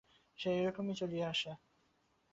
[0.39, 1.51] সে একরকম চলিয়াই আসে।